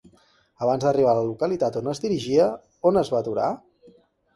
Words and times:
Abans 0.67 0.85
d'arribar 0.87 1.11
a 1.11 1.19
la 1.21 1.27
localitat 1.29 1.79
on 1.85 1.95
es 1.95 2.03
dirigia, 2.09 2.51
on 2.93 3.03
es 3.07 3.17
va 3.17 3.25
aturar? 3.25 3.57